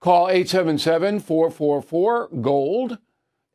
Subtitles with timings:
[0.00, 2.98] Call 877 444 GOLD,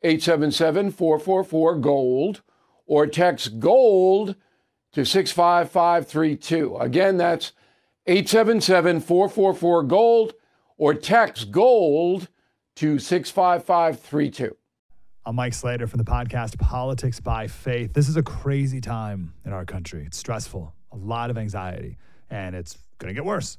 [0.02, 2.42] 877 444 GOLD,
[2.86, 4.36] or text GOLD
[4.92, 6.76] to 65532.
[6.76, 7.50] Again, that's
[8.06, 10.34] 877 444 GOLD,
[10.76, 12.28] or text GOLD
[12.76, 14.56] to 65532.
[15.24, 17.92] I'm Mike Slater from the podcast Politics by Faith.
[17.92, 20.04] This is a crazy time in our country.
[20.06, 21.98] It's stressful, a lot of anxiety,
[22.30, 23.58] and it's going to get worse.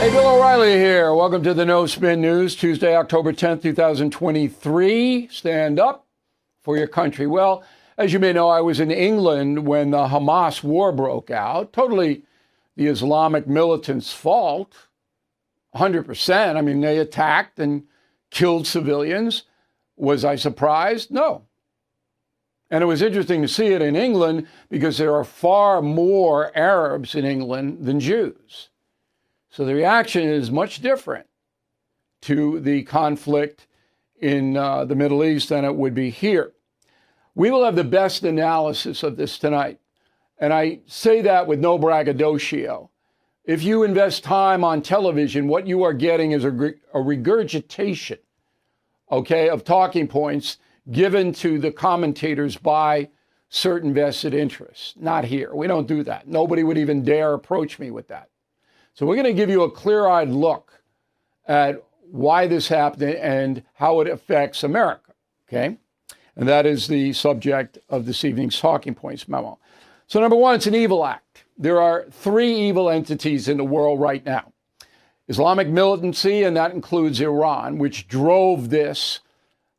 [0.00, 1.14] Hey, Bill O'Reilly here.
[1.14, 5.28] Welcome to the No Spin News, Tuesday, October 10th, 2023.
[5.30, 6.06] Stand up
[6.62, 7.26] for your country.
[7.26, 7.62] Well,
[7.98, 11.74] as you may know, I was in England when the Hamas war broke out.
[11.74, 12.22] Totally
[12.76, 14.88] the Islamic militants' fault.
[15.76, 16.56] 100%.
[16.56, 17.82] I mean, they attacked and
[18.30, 19.42] killed civilians.
[19.96, 21.10] Was I surprised?
[21.10, 21.42] No.
[22.70, 27.14] And it was interesting to see it in England because there are far more Arabs
[27.14, 28.69] in England than Jews.
[29.50, 31.26] So the reaction is much different
[32.22, 33.66] to the conflict
[34.20, 36.52] in uh, the Middle East than it would be here.
[37.34, 39.80] We will have the best analysis of this tonight.
[40.38, 42.90] And I say that with no braggadocio.
[43.44, 48.18] If you invest time on television, what you are getting is a, a regurgitation,
[49.10, 50.58] okay, of talking points
[50.90, 53.08] given to the commentators by
[53.48, 54.94] certain vested interests.
[54.96, 55.54] Not here.
[55.54, 56.28] We don't do that.
[56.28, 58.29] Nobody would even dare approach me with that.
[58.94, 60.82] So we're going to give you a clear eyed look
[61.46, 65.12] at why this happened and how it affects America.
[65.48, 65.78] Okay?
[66.36, 69.58] And that is the subject of this evening's Talking Points memo.
[70.06, 71.44] So, number one, it's an evil act.
[71.56, 74.52] There are three evil entities in the world right now
[75.28, 79.20] Islamic militancy, and that includes Iran, which drove this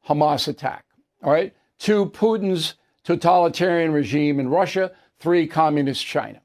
[0.07, 0.85] Hamas attack.
[1.23, 1.53] All right?
[1.77, 4.91] Two, Putin's totalitarian regime in Russia.
[5.19, 6.40] Three, communist China.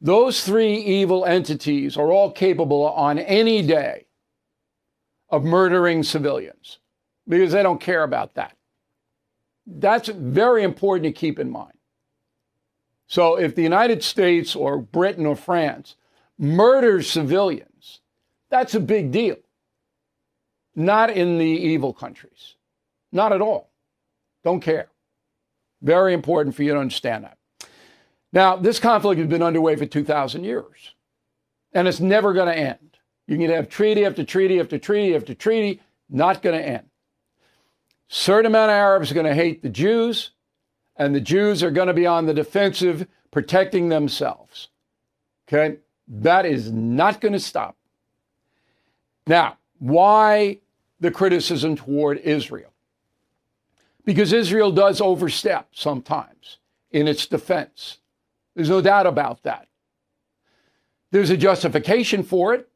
[0.00, 4.06] Those three evil entities are all capable on any day
[5.30, 6.78] of murdering civilians
[7.26, 8.56] because they don't care about that.
[9.66, 11.72] That's very important to keep in mind.
[13.08, 15.96] So if the United States or Britain or France
[16.38, 18.00] murders civilians,
[18.50, 19.36] that's a big deal.
[20.74, 22.54] Not in the evil countries.
[23.12, 23.70] Not at all.
[24.44, 24.88] Don't care.
[25.82, 27.38] Very important for you to understand that.
[28.36, 30.94] Now, this conflict has been underway for 2,000 years,
[31.72, 32.98] and it's never going to end.
[33.26, 35.80] You can have treaty after treaty after treaty after treaty,
[36.10, 36.84] not going to end.
[38.08, 40.32] Certain amount of Arabs are going to hate the Jews,
[40.98, 44.68] and the Jews are going to be on the defensive, protecting themselves.
[45.48, 45.78] Okay?
[46.06, 47.74] That is not going to stop.
[49.26, 50.58] Now, why
[51.00, 52.74] the criticism toward Israel?
[54.04, 56.58] Because Israel does overstep sometimes
[56.90, 57.96] in its defense.
[58.56, 59.68] There's no doubt about that.
[61.12, 62.68] There's a justification for it.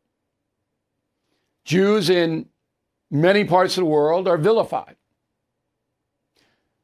[1.64, 2.46] Jews in
[3.10, 4.96] many parts of the world are vilified.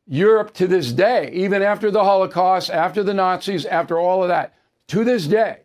[0.07, 4.55] Europe to this day, even after the Holocaust, after the Nazis, after all of that,
[4.89, 5.61] to this day,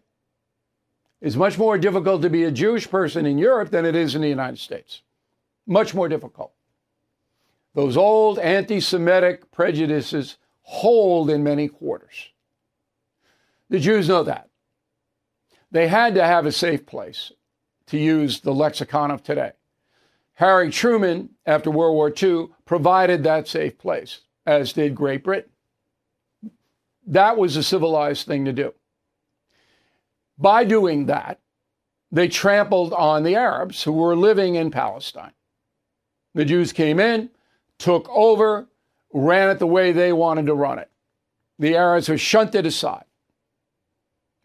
[1.21, 4.21] it's much more difficult to be a Jewish person in Europe than it is in
[4.21, 5.03] the United States.
[5.67, 6.51] Much more difficult.
[7.75, 12.31] Those old anti Semitic prejudices hold in many quarters.
[13.71, 14.49] The Jews know that.
[15.71, 17.31] They had to have a safe place,
[17.87, 19.53] to use the lexicon of today
[20.33, 25.51] Harry Truman, after World War II, provided that safe place, as did Great Britain.
[27.07, 28.73] That was a civilized thing to do.
[30.37, 31.39] By doing that,
[32.11, 35.33] they trampled on the Arabs who were living in Palestine.
[36.33, 37.29] The Jews came in,
[37.77, 38.67] took over,
[39.13, 40.89] ran it the way they wanted to run it.
[41.57, 43.05] The Arabs were shunted aside.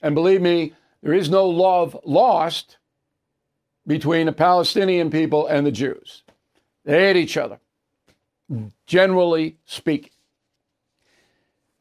[0.06, 0.72] And believe me,
[1.02, 2.78] there is no love lost
[3.88, 6.22] between the Palestinian people and the Jews.
[6.84, 7.58] They hate each other,
[8.86, 10.12] generally speaking.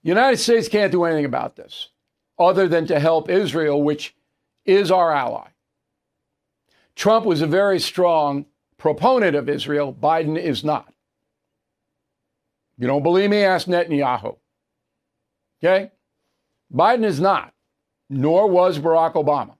[0.01, 1.89] The United States can't do anything about this
[2.39, 4.15] other than to help Israel, which
[4.65, 5.49] is our ally.
[6.95, 8.47] Trump was a very strong
[8.77, 9.93] proponent of Israel.
[9.93, 10.91] Biden is not.
[12.79, 13.43] You don't believe me?
[13.43, 14.37] Ask Netanyahu.
[15.63, 15.91] Okay?
[16.73, 17.53] Biden is not,
[18.09, 19.55] nor was Barack Obama.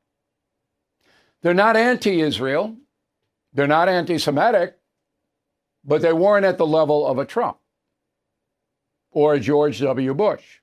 [1.42, 2.76] They're not anti Israel,
[3.54, 4.78] they're not anti Semitic,
[5.84, 7.58] but they weren't at the level of a Trump
[9.12, 10.14] or a George W.
[10.14, 10.60] Bush.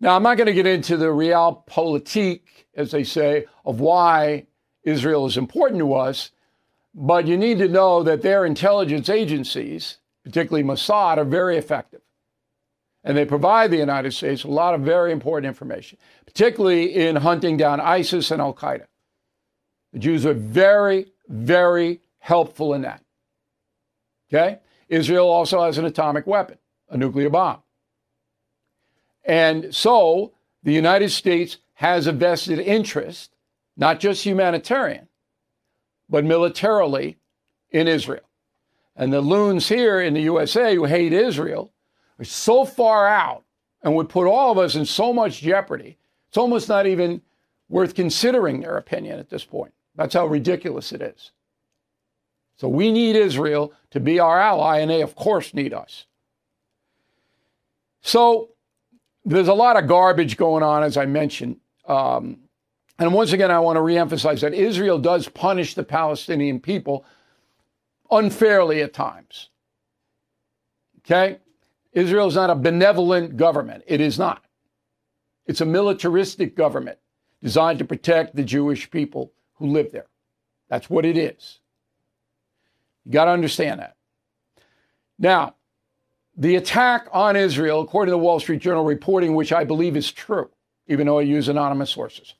[0.00, 2.42] Now, I'm not going to get into the realpolitik,
[2.74, 4.46] as they say, of why
[4.84, 6.30] Israel is important to us,
[6.94, 12.00] but you need to know that their intelligence agencies, particularly Mossad, are very effective.
[13.08, 15.96] And they provide the United States a lot of very important information,
[16.26, 18.84] particularly in hunting down ISIS and Al Qaeda.
[19.94, 23.02] The Jews are very, very helpful in that.
[24.30, 24.58] Okay?
[24.90, 26.58] Israel also has an atomic weapon,
[26.90, 27.62] a nuclear bomb.
[29.24, 33.30] And so the United States has a vested interest
[33.74, 35.08] not just humanitarian,
[36.10, 37.16] but militarily
[37.70, 38.28] in Israel.
[38.94, 41.72] And the loons here in the USA who hate Israel
[42.24, 43.44] so far out
[43.82, 45.98] and would put all of us in so much jeopardy.
[46.28, 47.22] It's almost not even
[47.68, 49.72] worth considering their opinion at this point.
[49.94, 51.32] That's how ridiculous it is.
[52.56, 56.06] So we need Israel to be our ally, and they, of course, need us.
[58.00, 58.50] So
[59.24, 61.58] there's a lot of garbage going on, as I mentioned.
[61.86, 62.38] Um,
[62.98, 67.04] and once again, I want to reemphasize that Israel does punish the Palestinian people
[68.10, 69.50] unfairly at times.
[71.00, 71.38] Okay?
[71.92, 73.84] Israel is not a benevolent government.
[73.86, 74.44] It is not.
[75.46, 76.98] It's a militaristic government
[77.42, 80.06] designed to protect the Jewish people who live there.
[80.68, 81.60] That's what it is.
[83.04, 83.96] You got to understand that.
[85.18, 85.54] Now,
[86.36, 90.12] the attack on Israel, according to the Wall Street Journal reporting, which I believe is
[90.12, 90.50] true,
[90.86, 92.34] even though I use anonymous sources,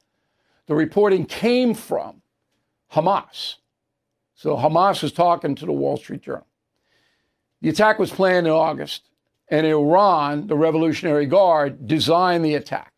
[0.66, 2.22] the reporting came from
[2.92, 3.56] Hamas.
[4.34, 6.46] So Hamas was talking to the Wall Street Journal.
[7.60, 9.07] The attack was planned in August,
[9.50, 12.92] and Iran, the Revolutionary Guard, designed the attack.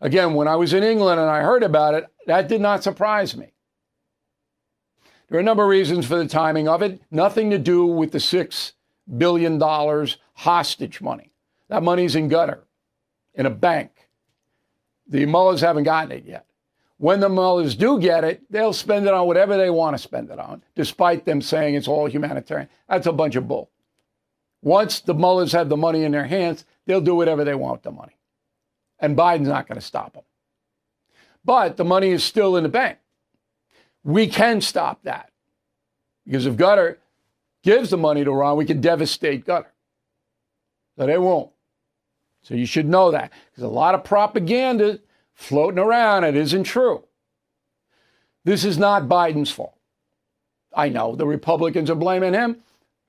[0.00, 3.36] Again, when I was in England and I heard about it, that did not surprise
[3.36, 3.52] me.
[5.28, 8.12] There are a number of reasons for the timing of it, nothing to do with
[8.12, 8.72] the $6
[9.16, 9.60] billion
[10.34, 11.32] hostage money.
[11.68, 12.60] That money's in Qatar,
[13.34, 13.90] in a bank.
[15.06, 16.46] The mullahs haven't gotten it yet.
[16.98, 20.30] When the mullahs do get it, they'll spend it on whatever they want to spend
[20.30, 22.68] it on, despite them saying it's all humanitarian.
[22.88, 23.71] That's a bunch of bull.
[24.62, 27.82] Once the mullahs have the money in their hands, they'll do whatever they want with
[27.82, 28.16] the money.
[29.00, 30.22] And Biden's not going to stop them.
[31.44, 32.98] But the money is still in the bank.
[34.04, 35.30] We can stop that.
[36.24, 36.98] Because if Qatar
[37.64, 39.66] gives the money to Iran, we can devastate Qatar.
[40.96, 41.50] But they won't.
[42.42, 43.32] So you should know that.
[43.56, 45.00] There's a lot of propaganda
[45.34, 46.24] floating around.
[46.24, 47.04] It isn't true.
[48.44, 49.76] This is not Biden's fault.
[50.74, 52.58] I know the Republicans are blaming him,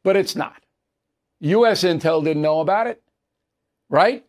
[0.03, 0.62] but it's not.
[1.43, 1.83] U.S.
[1.83, 3.01] intel didn't know about it,
[3.89, 4.25] right?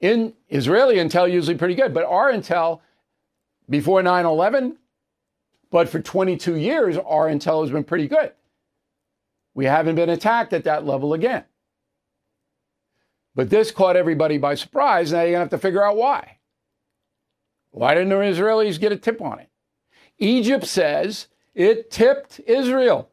[0.00, 2.80] In Israeli intel usually pretty good, but our intel
[3.70, 4.76] before 9/11,
[5.70, 8.32] but for 22 years our intel has been pretty good.
[9.54, 11.44] We haven't been attacked at that level again.
[13.36, 15.12] But this caught everybody by surprise.
[15.12, 16.38] Now you're going to have to figure out why.
[17.70, 19.48] Why didn't the Israelis get a tip on it?
[20.18, 23.11] Egypt says it tipped Israel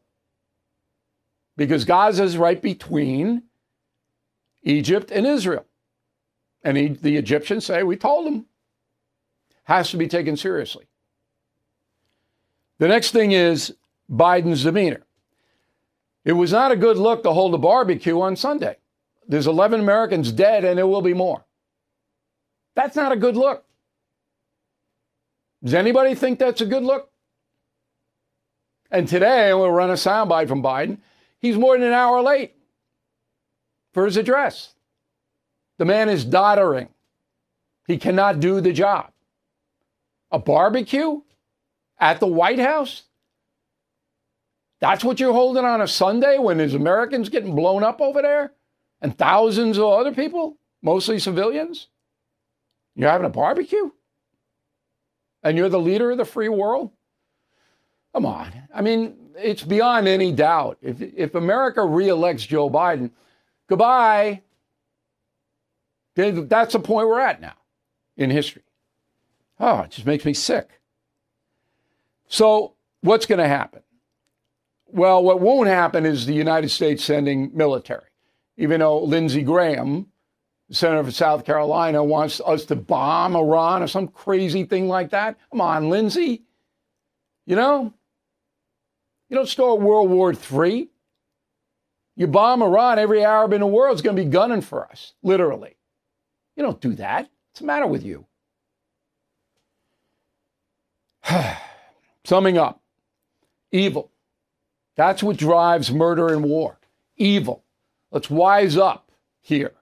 [1.60, 3.42] because Gaza is right between
[4.62, 5.66] Egypt and Israel.
[6.64, 8.46] And he, the Egyptians say, We told them.
[9.64, 10.86] Has to be taken seriously.
[12.78, 13.74] The next thing is
[14.10, 15.02] Biden's demeanor.
[16.24, 18.78] It was not a good look to hold a barbecue on Sunday.
[19.28, 21.44] There's 11 Americans dead, and there will be more.
[22.74, 23.66] That's not a good look.
[25.62, 27.10] Does anybody think that's a good look?
[28.90, 31.00] And today, we'll run a soundbite from Biden.
[31.40, 32.54] He's more than an hour late
[33.92, 34.74] for his address.
[35.78, 36.88] The man is doddering.
[37.86, 39.10] He cannot do the job.
[40.30, 41.22] A barbecue
[41.98, 43.02] at the White House?
[44.80, 48.52] That's what you're holding on a Sunday when there's Americans getting blown up over there
[49.00, 51.88] and thousands of other people, mostly civilians?
[52.94, 53.90] You're having a barbecue?
[55.42, 56.90] And you're the leader of the free world?
[58.14, 58.52] Come on.
[58.74, 60.78] I mean, it's beyond any doubt.
[60.82, 63.10] If, if America reelects Joe Biden,
[63.68, 64.42] goodbye.
[66.14, 67.54] That's the point we're at now
[68.16, 68.62] in history.
[69.58, 70.80] Oh, it just makes me sick.
[72.28, 73.82] So, what's going to happen?
[74.86, 78.08] Well, what won't happen is the United States sending military,
[78.56, 80.06] even though Lindsey Graham,
[80.70, 85.38] senator from South Carolina, wants us to bomb Iran or some crazy thing like that.
[85.50, 86.42] Come on, Lindsey.
[87.46, 87.94] You know,
[89.30, 90.88] you don't start World War III.
[92.16, 95.14] You bomb Iran, every Arab in the world is going to be gunning for us,
[95.22, 95.76] literally.
[96.56, 97.30] You don't do that.
[97.50, 98.26] What's the matter with you?
[102.24, 102.82] Summing up
[103.72, 104.10] evil.
[104.96, 106.78] That's what drives murder and war.
[107.16, 107.64] Evil.
[108.10, 109.10] Let's wise up
[109.40, 109.72] here.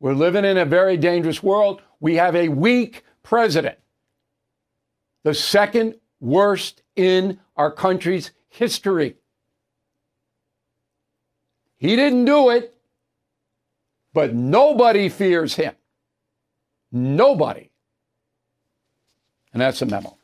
[0.00, 1.82] We're living in a very dangerous world.
[2.00, 3.78] We have a weak president,
[5.22, 9.16] the second worst in our country's history.
[11.76, 12.74] He didn't do it,
[14.12, 15.74] but nobody fears him.
[16.92, 17.70] Nobody.
[19.52, 20.16] And that's a memo.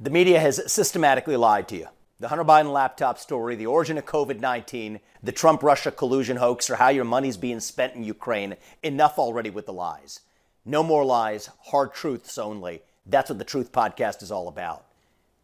[0.00, 1.88] The media has systematically lied to you.
[2.18, 6.68] The Hunter Biden laptop story, the origin of COVID 19, the Trump Russia collusion hoax,
[6.68, 8.56] or how your money's being spent in Ukraine.
[8.82, 10.20] Enough already with the lies.
[10.64, 12.82] No more lies, hard truths only.
[13.06, 14.84] That's what the Truth Podcast is all about.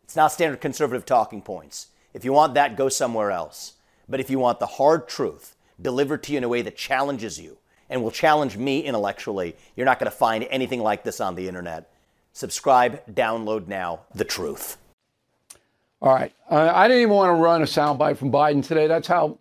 [0.03, 1.89] It's not standard conservative talking points.
[2.17, 3.75] If you want that, go somewhere else.
[4.09, 7.39] But if you want the hard truth delivered to you in a way that challenges
[7.39, 7.59] you
[7.91, 11.47] and will challenge me intellectually, you're not going to find anything like this on the
[11.47, 11.91] internet.
[12.33, 14.79] Subscribe, download now, The Truth.
[16.01, 16.33] All right.
[16.51, 18.87] Uh, I didn't even want to run a soundbite from Biden today.
[18.87, 19.39] That's how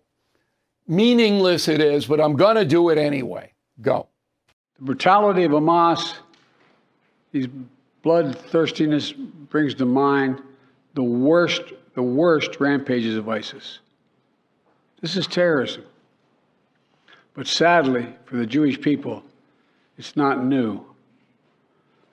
[0.86, 3.52] meaningless it is, but I'm going to do it anyway.
[3.80, 4.06] Go.
[4.78, 6.16] The brutality of Hamas,
[7.32, 7.48] these
[8.04, 9.14] bloodthirstiness
[9.48, 10.42] brings to mind
[10.92, 13.78] the worst the worst rampages of ISIS.
[15.00, 15.82] This is terrorism.
[17.32, 19.22] But sadly, for the Jewish people,
[19.96, 20.84] it's not new.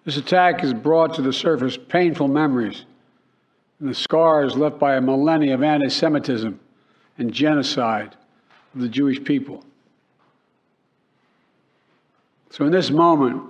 [0.06, 2.86] This attack has brought to the surface painful memories
[3.80, 6.58] and the scars left by a millennia of anti Semitism
[7.18, 8.16] and genocide
[8.74, 9.66] of the Jewish people.
[12.52, 13.44] So, in this moment,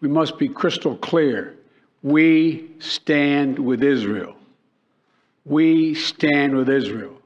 [0.00, 1.56] we must be crystal clear.
[2.02, 4.35] We stand with Israel
[5.46, 7.16] we stand with Israel.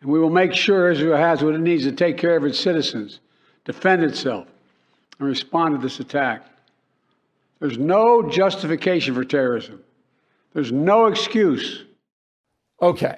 [0.00, 2.60] And we will make sure Israel has what it needs to take care of its
[2.60, 3.20] citizens,
[3.64, 4.46] defend itself,
[5.18, 6.46] and respond to this attack.
[7.58, 9.82] There's no justification for terrorism.
[10.52, 11.84] There's no excuse.
[12.82, 13.16] Okay.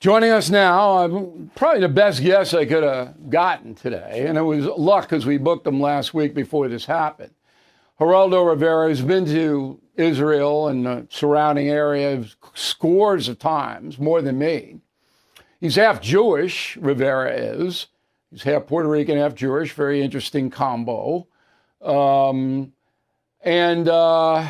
[0.00, 4.42] Joining us now, uh, probably the best guest I could have gotten today, and it
[4.42, 7.34] was luck because we booked him last week before this happened.
[8.00, 12.24] Geraldo Rivera has been to Israel and the surrounding area
[12.54, 14.80] scores of times, more than me.
[15.60, 17.88] He's half Jewish, Rivera is.
[18.30, 19.72] He's half Puerto Rican, half Jewish.
[19.72, 21.26] Very interesting combo.
[21.82, 22.72] Um,
[23.42, 24.46] and uh,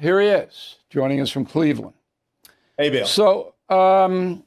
[0.00, 1.94] here he is, joining us from Cleveland.
[2.78, 3.06] Hey, Bill.
[3.06, 4.44] So, um,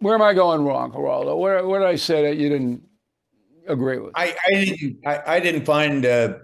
[0.00, 1.38] where am I going wrong, Geraldo?
[1.38, 2.82] Where, where did I say that you didn't
[3.66, 4.12] agree with?
[4.14, 4.98] I, I didn't.
[5.06, 6.34] I, I didn't find uh,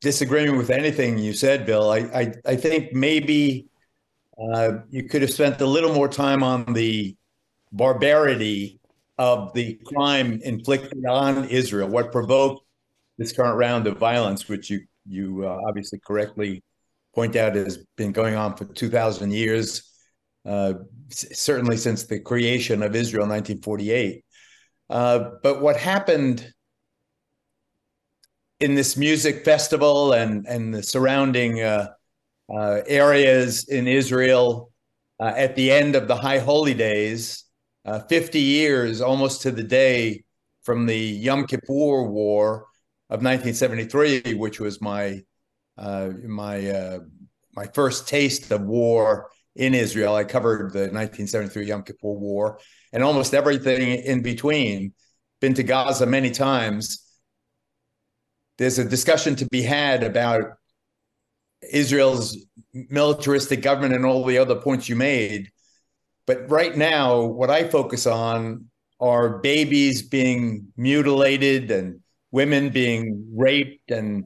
[0.00, 1.90] disagreeing with anything you said, Bill.
[1.90, 3.66] I I, I think maybe
[4.38, 7.16] uh, you could have spent a little more time on the
[7.72, 8.80] barbarity
[9.18, 12.62] of the crime inflicted on Israel, what provoked
[13.18, 16.62] this current round of violence, which you you uh, obviously correctly
[17.14, 19.90] point out has been going on for 2,000 years,
[20.44, 20.74] uh,
[21.10, 24.24] certainly since the creation of Israel in 1948.
[24.90, 26.52] Uh, but what happened
[28.60, 31.88] in this music festival and and the surrounding uh,
[32.52, 34.72] uh, areas in Israel
[35.20, 37.44] uh, at the end of the High Holy Days,
[37.84, 40.24] uh, 50 years almost to the day
[40.62, 42.66] from the Yom Kippur War
[43.10, 45.22] of 1973, which was my
[45.76, 46.98] uh, my uh,
[47.54, 50.14] my first taste of war in Israel.
[50.14, 52.58] I covered the 1973 Yom Kippur War
[52.92, 54.94] and almost everything in between.
[55.40, 57.07] Been to Gaza many times
[58.58, 60.42] there's a discussion to be had about
[61.72, 62.36] Israel's
[62.72, 65.50] militaristic government and all the other points you made.
[66.26, 68.66] But right now, what I focus on
[69.00, 72.00] are babies being mutilated and
[72.32, 74.24] women being raped and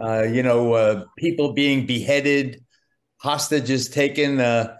[0.00, 2.64] uh, you know uh, people being beheaded,
[3.18, 4.40] hostages taken.
[4.40, 4.76] Uh,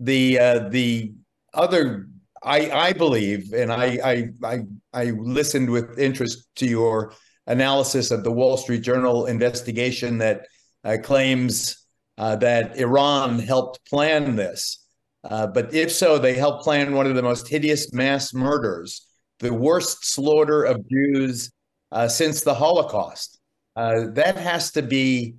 [0.00, 1.12] the uh, the
[1.52, 2.08] other
[2.42, 4.58] I I believe, and I I I,
[4.94, 7.12] I listened with interest to your
[7.46, 10.46] analysis of the Wall Street Journal investigation that
[10.84, 11.86] uh, claims
[12.18, 14.84] uh, that Iran helped plan this.
[15.24, 19.06] Uh, but if so, they helped plan one of the most hideous mass murders,
[19.38, 21.50] the worst slaughter of Jews
[21.92, 23.38] uh, since the Holocaust.
[23.76, 25.34] Uh, that has to be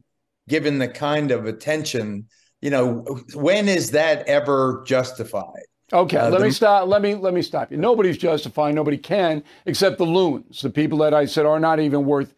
[0.47, 2.27] given the kind of attention.
[2.61, 5.65] You know, when is that ever justified?
[5.93, 6.87] Okay, uh, let the, me stop.
[6.87, 7.77] Let me let me stop you.
[7.77, 8.75] Nobody's justifying.
[8.75, 12.33] Nobody can, except the loons, the people that I said are not even worth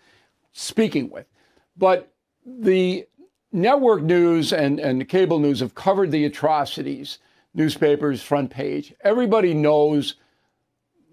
[0.53, 1.27] speaking with.
[1.77, 2.12] But
[2.45, 3.05] the
[3.51, 7.19] network news and and the cable news have covered the atrocities.
[7.55, 8.95] Newspapers, front page.
[9.03, 10.15] Everybody knows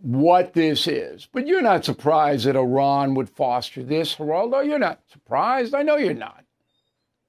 [0.00, 1.28] what this is.
[1.30, 4.66] But you're not surprised that Iran would foster this, Geraldo.
[4.66, 5.74] You're not surprised.
[5.74, 6.44] I know you're not.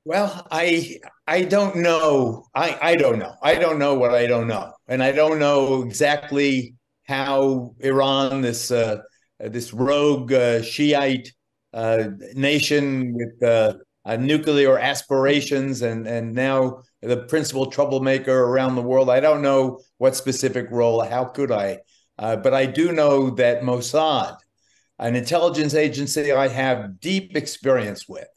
[0.06, 1.00] Well, I
[1.32, 2.48] I don't know.
[2.54, 3.34] I I don't know.
[3.42, 6.76] I don't know what I don't know, and I don't know exactly
[7.08, 8.98] how Iran, this uh,
[9.40, 11.32] this rogue uh, Shiite
[11.74, 18.82] uh, nation with uh, uh, nuclear aspirations, and and now the principal troublemaker around the
[18.82, 19.10] world.
[19.10, 21.02] I don't know what specific role.
[21.02, 21.80] How could I?
[22.20, 24.36] Uh, but I do know that Mossad,
[25.00, 28.28] an intelligence agency I have deep experience with,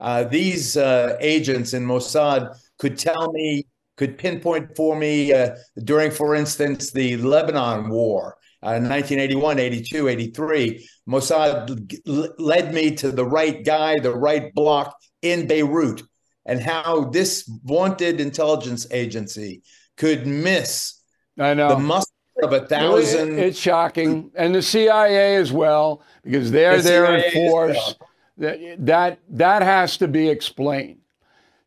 [0.00, 3.66] uh, these uh, agents in Mossad could tell me,
[3.96, 5.54] could pinpoint for me uh,
[5.84, 8.36] during, for instance, the Lebanon War.
[8.62, 15.46] Uh, 1981, 82, 83, Mossad led me to the right guy, the right block in
[15.46, 16.02] Beirut,
[16.44, 19.62] and how this vaunted intelligence agency
[19.96, 21.00] could miss
[21.38, 21.70] I know.
[21.70, 23.38] the muster of a thousand.
[23.38, 27.94] It's shocking, and the CIA as well, because they're the there in force.
[28.40, 31.00] That, that, that has to be explained.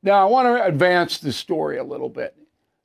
[0.01, 2.35] Now, I want to advance the story a little bit.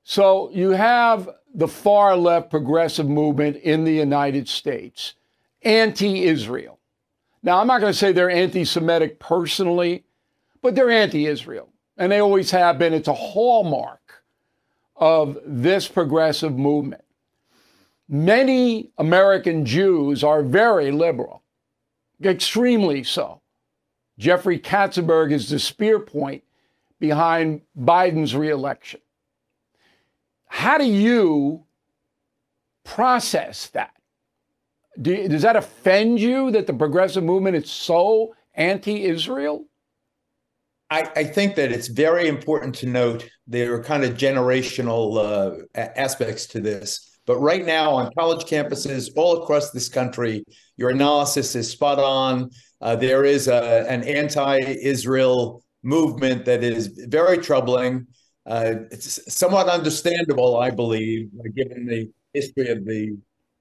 [0.05, 5.15] So, you have the far left progressive movement in the United States,
[5.63, 6.79] anti Israel.
[7.43, 10.05] Now, I'm not going to say they're anti Semitic personally,
[10.61, 11.71] but they're anti Israel.
[11.97, 12.93] And they always have been.
[12.93, 14.23] It's a hallmark
[14.97, 17.05] of this progressive movement.
[18.07, 21.43] Many American Jews are very liberal,
[22.23, 23.41] extremely so.
[24.19, 26.43] Jeffrey Katzenberg is the spear point
[26.99, 29.01] behind Biden's reelection.
[30.47, 31.65] How do you
[32.85, 33.93] process that?
[35.01, 39.65] Do, does that offend you that the progressive movement is so anti Israel?
[40.91, 45.85] I, I, think that it's very important to note there are kind of generational uh,
[45.97, 47.21] aspects to this.
[47.27, 50.45] But right now, on college campuses all across this country,
[50.79, 52.51] your analysis is spot on.
[52.81, 58.07] Uh, there is a, an anti-Israel movement that is very troubling.
[58.47, 63.17] Uh, it's somewhat understandable, I believe, given the history of the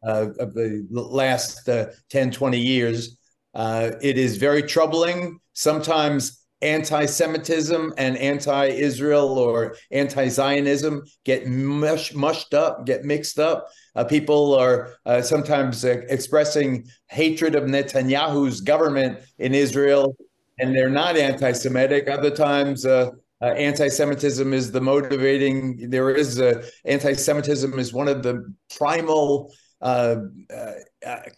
[0.06, 3.18] uh, of the last uh, 10, 20 years.
[3.54, 5.40] Uh, it is very troubling.
[5.54, 13.68] Sometimes anti-Semitism and anti-Israel or anti-Zionism get mush, mushed up, get mixed up.
[13.96, 20.16] Uh, people are uh, sometimes uh, expressing hatred of Netanyahu's government in Israel,
[20.60, 22.10] and they're not anti-Semitic.
[22.10, 25.92] Other times, uh, uh, anti-Semitism is the motivating.
[25.92, 26.42] There is
[26.86, 29.54] anti-Semitism is one of the primal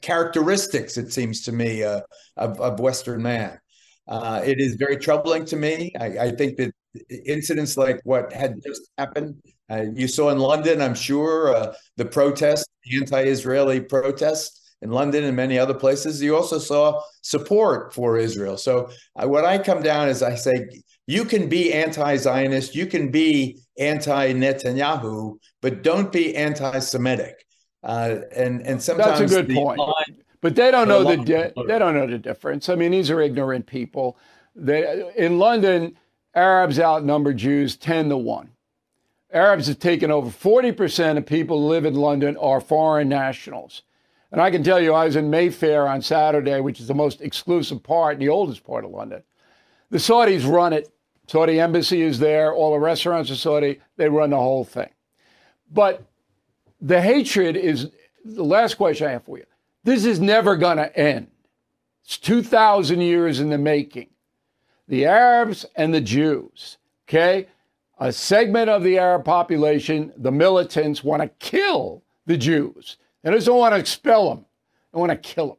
[0.02, 2.04] characteristics, it seems to me, of,
[2.38, 3.60] of Western man.
[4.10, 5.94] Uh, it is very troubling to me.
[6.00, 6.74] I, I, think that
[7.28, 9.36] incidents like what had just happened,
[9.70, 14.90] uh, you saw in London, I'm sure, uh, the protests, the anti Israeli protests in
[14.90, 16.24] London and many other places.
[16.24, 18.58] You also saw support for Israel.
[18.58, 20.68] So, uh, what I come down is I say,
[21.06, 27.36] you can be anti Zionist, you can be anti Netanyahu, but don't be anti Semitic.
[27.84, 29.80] Uh, and and sometimes that's a good point.
[29.80, 32.70] Line, but they don't know the di- they don't know the difference.
[32.70, 34.18] I mean, these are ignorant people.
[34.56, 35.98] They, in London,
[36.34, 38.52] Arabs outnumber Jews ten to one.
[39.32, 43.84] Arabs have taken over 40% of people who live in London are foreign nationals.
[44.32, 47.22] And I can tell you, I was in Mayfair on Saturday, which is the most
[47.22, 49.24] exclusive part, and the oldest part of London.
[49.92, 50.90] The Saudis run it.
[51.28, 52.54] Saudi embassy is there.
[52.54, 53.80] All the restaurants are Saudi.
[53.98, 54.90] They run the whole thing.
[55.72, 56.04] But
[56.82, 57.90] the hatred is
[58.26, 59.46] the last question I have for you.
[59.90, 61.32] This is never going to end.
[62.06, 64.10] It's 2,000 years in the making.
[64.88, 67.48] The Arabs and the Jews, okay?
[67.98, 72.98] A segment of the Arab population, the militants, want to kill the Jews.
[73.24, 74.46] They just don't want to expel them,
[74.94, 75.58] they want to kill them,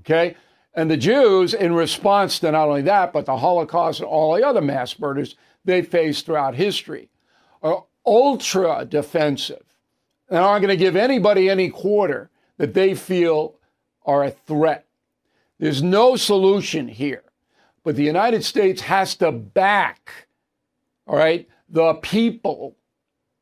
[0.00, 0.36] okay?
[0.74, 4.46] And the Jews, in response to not only that, but the Holocaust and all the
[4.46, 7.08] other mass murders they faced throughout history,
[7.62, 9.64] are ultra defensive
[10.28, 13.54] and aren't going to give anybody any quarter that they feel
[14.04, 14.86] are a threat.
[15.58, 17.22] There's no solution here.
[17.84, 20.26] But the United States has to back,
[21.06, 22.76] all right, the people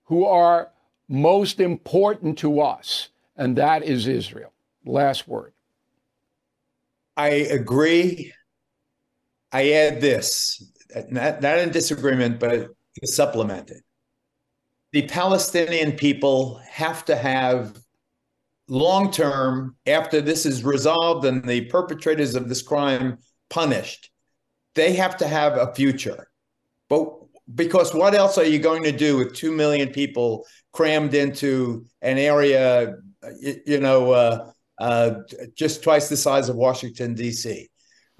[0.04, 0.70] who are
[1.08, 4.52] most important to us, and that is Israel.
[4.84, 5.52] Last word.
[7.16, 8.32] I agree.
[9.52, 10.62] I add this,
[11.10, 12.70] not, not in disagreement, but
[13.00, 13.82] to supplement it.
[14.92, 17.76] The Palestinian people have to have
[18.70, 23.18] long term, after this is resolved and the perpetrators of this crime
[23.50, 24.10] punished,
[24.74, 26.28] they have to have a future.
[26.88, 27.08] But
[27.52, 32.16] because what else are you going to do with 2 million people crammed into an
[32.16, 32.94] area,
[33.42, 35.14] you know, uh, uh,
[35.54, 37.68] just twice the size of Washington, D.C.?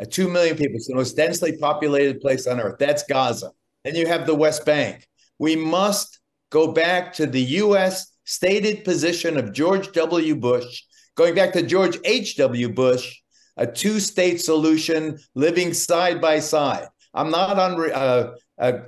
[0.01, 0.75] Uh, 2 million people.
[0.75, 2.77] It's the most densely populated place on earth.
[2.79, 3.53] That's Gaza.
[3.85, 5.07] Then you have the West Bank.
[5.39, 6.19] We must
[6.51, 8.10] go back to the U.S.
[8.31, 10.37] stated position of George W.
[10.37, 10.85] Bush,
[11.17, 12.69] going back to George H.W.
[12.69, 13.19] Bush,
[13.57, 16.87] a two state solution living side by side.
[17.13, 18.31] I'm not unre- uh,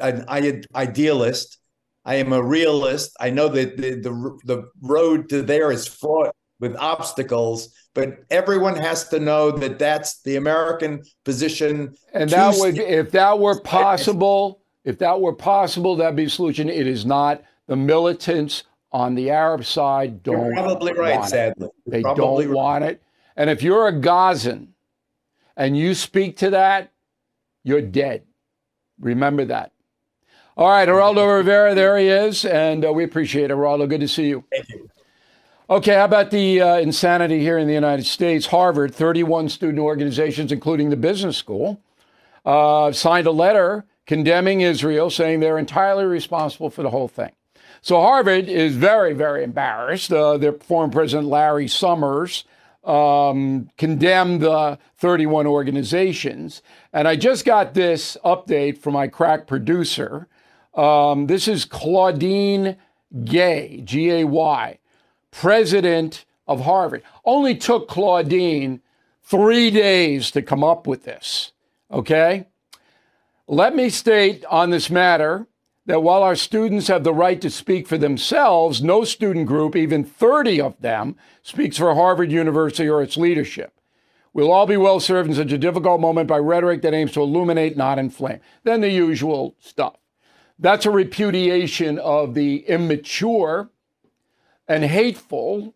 [0.00, 1.58] an idealist.
[2.04, 3.16] I am a realist.
[3.18, 8.76] I know that the, the, the road to there is fraught with obstacles, but everyone
[8.76, 11.96] has to know that that's the American position.
[12.14, 16.68] And that would, if that were possible, if that were possible, that'd be a solution.
[16.68, 17.42] It is not.
[17.66, 20.46] The militants on the Arab side don't.
[20.46, 21.24] You're probably right.
[21.24, 22.48] Sadly, they don't right.
[22.48, 23.02] want it.
[23.36, 24.74] And if you're a Gazan
[25.56, 26.92] and you speak to that,
[27.64, 28.24] you're dead.
[29.00, 29.72] Remember that.
[30.56, 33.54] All right, Geraldo Rivera, there he is, and uh, we appreciate it.
[33.54, 34.44] Geraldo, good to see you.
[34.50, 34.90] Thank you.
[35.70, 38.44] Okay, how about the uh, insanity here in the United States?
[38.44, 41.80] Harvard, 31 student organizations, including the business school,
[42.44, 47.30] uh, signed a letter condemning Israel, saying they're entirely responsible for the whole thing.
[47.82, 50.12] So Harvard is very, very embarrassed.
[50.12, 52.44] Uh, their former president, Larry Summers,
[52.84, 56.62] um, condemned the 31 organizations.
[56.92, 60.28] And I just got this update from my crack producer.
[60.74, 62.76] Um, this is Claudine
[63.24, 64.78] Gay, G A Y,
[65.32, 67.02] president of Harvard.
[67.24, 68.80] Only took Claudine
[69.22, 71.50] three days to come up with this.
[71.90, 72.46] Okay?
[73.48, 75.48] Let me state on this matter
[75.86, 80.04] that while our students have the right to speak for themselves, no student group, even
[80.04, 83.72] 30 of them, speaks for Harvard University or its leadership.
[84.32, 87.20] We'll all be well served in such a difficult moment by rhetoric that aims to
[87.20, 88.40] illuminate, not inflame.
[88.64, 89.96] Then the usual stuff.
[90.58, 93.70] That's a repudiation of the immature
[94.68, 95.74] and hateful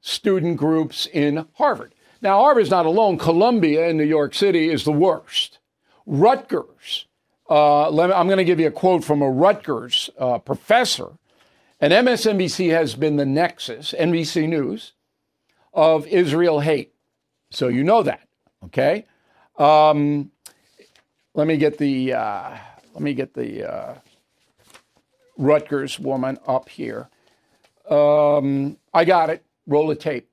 [0.00, 1.94] student groups in Harvard.
[2.20, 3.18] Now, Harvard's not alone.
[3.18, 5.58] Columbia in New York City is the worst.
[6.06, 7.03] Rutgers
[7.48, 11.12] uh, me, I'm going to give you a quote from a Rutgers uh, professor.
[11.80, 14.92] And MSNBC has been the nexus, NBC News,
[15.72, 16.94] of Israel hate.
[17.50, 18.28] So you know that,
[18.64, 19.06] okay?
[19.58, 20.30] Um,
[21.34, 22.56] let me get the uh,
[22.94, 23.94] let me get the uh,
[25.36, 27.08] Rutgers woman up here.
[27.90, 29.44] Um, I got it.
[29.66, 30.28] Roll the tape.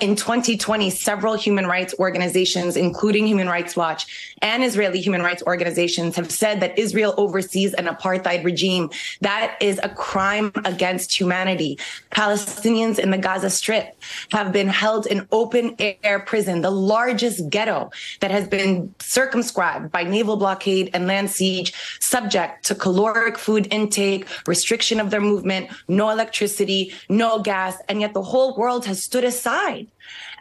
[0.00, 6.14] In 2020, several human rights organizations, including Human Rights Watch and Israeli human rights organizations,
[6.14, 8.90] have said that Israel oversees an apartheid regime.
[9.22, 11.80] That is a crime against humanity.
[12.12, 17.90] Palestinians in the Gaza Strip have been held in open air prison, the largest ghetto
[18.20, 24.28] that has been circumscribed by naval blockade and land siege, subject to caloric food intake,
[24.46, 29.24] restriction of their movement, no electricity, no gas, and yet the whole world has stood
[29.24, 29.87] aside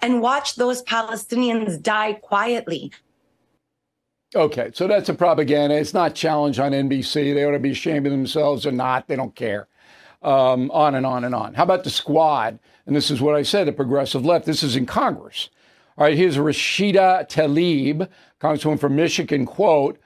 [0.01, 2.91] and watch those Palestinians die quietly.
[4.35, 5.75] Okay, so that's a propaganda.
[5.75, 7.33] It's not challenged on NBC.
[7.33, 9.07] They ought to be ashamed of themselves or not.
[9.07, 9.67] They don't care.
[10.21, 11.53] Um, on and on and on.
[11.53, 12.59] How about the squad?
[12.85, 14.45] And this is what I said the progressive left.
[14.45, 15.49] This is in Congress.
[15.97, 18.07] All right, here's Rashida Tlaib,
[18.39, 19.99] Congresswoman from Michigan, quote,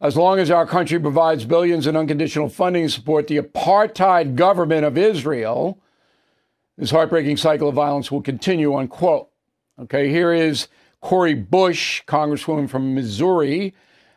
[0.00, 4.98] as long as our country provides billions in unconditional funding support the apartheid government of
[4.98, 5.78] Israel,
[6.78, 9.28] this heartbreaking cycle of violence will continue, unquote.
[9.78, 10.68] Okay, here is
[11.00, 13.74] Cori Bush, Congresswoman from Missouri.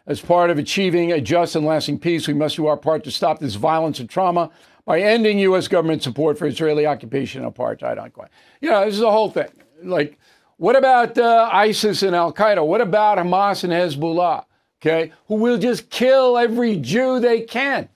[0.08, 3.12] As part of achieving a just and lasting peace, we must do our part to
[3.12, 4.52] stop this violence and trauma
[4.86, 5.68] by ending U.S.
[5.68, 8.02] government support for Israeli occupation and apartheid.
[8.02, 8.30] Unquote.
[8.62, 9.50] You know, this is the whole thing.
[9.84, 10.20] Like,
[10.58, 12.66] what about uh, ISIS and Al Qaeda?
[12.66, 14.46] What about Hamas and Hezbollah?
[14.82, 17.90] Okay, who will just kill every Jew they can?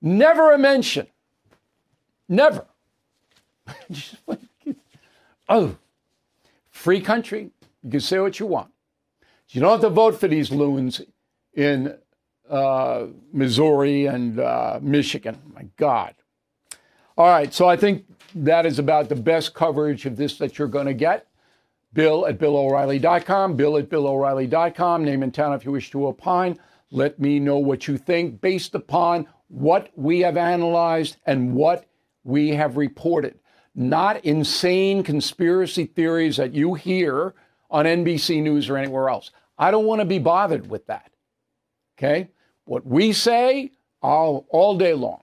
[0.00, 1.08] Never a mention.
[2.28, 2.66] Never
[5.48, 5.76] oh,
[6.70, 7.50] free country.
[7.82, 8.70] You can say what you want.
[9.48, 11.00] You don't have to vote for these loons
[11.54, 11.96] in
[12.48, 15.38] uh, Missouri and uh, Michigan.
[15.54, 16.14] My God.
[17.16, 20.68] All right, so I think that is about the best coverage of this that you're
[20.68, 21.28] going to get.
[21.92, 25.04] Bill at BillO'Reilly.com, Bill at BillO'Reilly.com.
[25.04, 26.58] Name and town if you wish to opine.
[26.90, 31.86] Let me know what you think based upon what we have analyzed and what
[32.24, 33.38] we have reported.
[33.74, 37.34] Not insane conspiracy theories that you hear
[37.70, 39.30] on NBC News or anywhere else.
[39.58, 41.10] I don't want to be bothered with that.
[41.98, 42.28] Okay?
[42.64, 45.22] What we say all, all day long.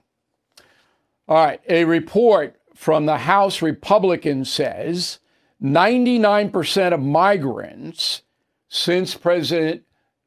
[1.28, 5.20] All right, a report from the House Republicans says
[5.62, 8.22] 99% of migrants
[8.68, 9.82] since President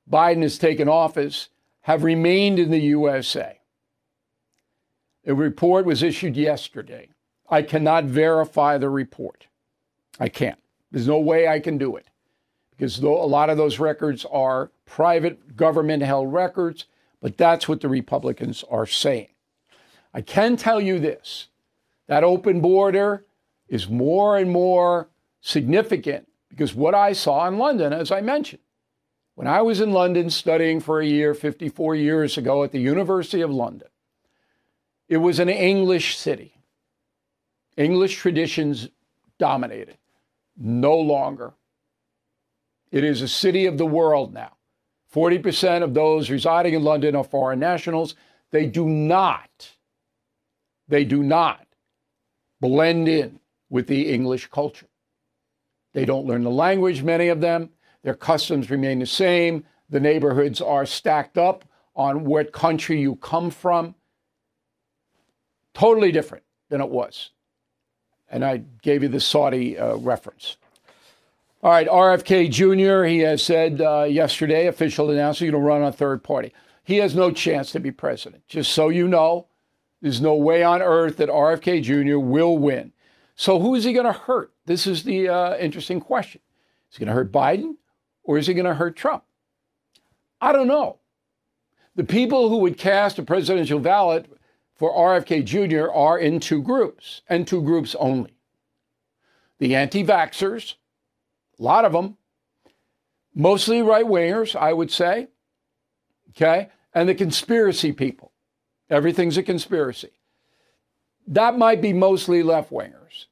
[0.09, 1.49] Biden has taken office
[1.81, 3.59] have remained in the USA.
[5.27, 7.09] A report was issued yesterday.
[7.49, 9.47] I cannot verify the report.
[10.19, 10.59] I can't.
[10.91, 12.07] There's no way I can do it
[12.71, 16.85] because though a lot of those records are private government held records,
[17.21, 19.29] but that's what the Republicans are saying.
[20.13, 21.47] I can tell you this
[22.07, 23.25] that open border
[23.67, 25.09] is more and more
[25.41, 28.61] significant because what I saw in London, as I mentioned,
[29.33, 33.41] when I was in London studying for a year 54 years ago at the University
[33.41, 33.89] of London,
[35.09, 36.54] it was an English city.
[37.77, 38.89] English traditions
[39.37, 39.97] dominated.
[40.57, 41.53] No longer.
[42.91, 44.53] It is a city of the world now.
[45.13, 48.15] 40% of those residing in London are foreign nationals.
[48.51, 49.71] They do not,
[50.87, 51.65] they do not
[52.61, 54.87] blend in with the English culture.
[55.93, 57.69] They don't learn the language, many of them.
[58.03, 59.63] Their customs remain the same.
[59.89, 63.95] The neighborhoods are stacked up on what country you come from.
[65.73, 67.31] Totally different than it was.
[68.35, 70.57] And I gave you the Saudi uh, reference.
[71.63, 75.81] All right, RFK Jr., he has said uh, yesterday, official announcement, he's going to run
[75.81, 76.51] on third party.
[76.83, 78.45] He has no chance to be president.
[78.49, 79.47] Just so you know,
[80.01, 82.19] there's no way on earth that RFK Jr.
[82.19, 82.91] will win.
[83.37, 84.51] So who is he going to hurt?
[84.65, 86.41] This is the uh, interesting question.
[86.91, 87.75] Is he going to hurt Biden
[88.25, 89.23] or is he going to hurt Trump?
[90.41, 90.97] I don't know.
[91.95, 94.29] The people who would cast a presidential ballot
[94.75, 95.91] for RFK Jr.
[95.91, 98.35] are in two groups and two groups only
[99.57, 100.75] the anti vaxxers,
[101.59, 102.17] a lot of them,
[103.33, 105.29] mostly right wingers, I would say,
[106.31, 108.31] okay, and the conspiracy people.
[108.89, 110.11] Everything's a conspiracy.
[111.27, 113.25] That might be mostly left wingers.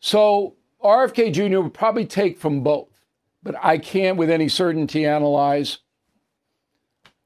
[0.00, 1.60] So RFK Jr.
[1.60, 2.90] would probably take from both,
[3.42, 5.78] but I can't with any certainty analyze